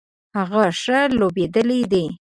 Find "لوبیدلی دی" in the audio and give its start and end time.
1.19-2.05